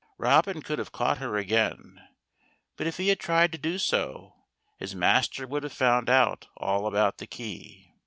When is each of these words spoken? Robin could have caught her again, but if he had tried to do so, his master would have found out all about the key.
Robin 0.17 0.63
could 0.63 0.79
have 0.79 0.91
caught 0.91 1.19
her 1.19 1.37
again, 1.37 2.01
but 2.75 2.87
if 2.87 2.97
he 2.97 3.09
had 3.09 3.19
tried 3.19 3.51
to 3.51 3.57
do 3.59 3.77
so, 3.77 4.33
his 4.79 4.95
master 4.95 5.45
would 5.45 5.61
have 5.61 5.71
found 5.73 6.09
out 6.09 6.47
all 6.57 6.87
about 6.87 7.19
the 7.19 7.27
key. 7.27 7.93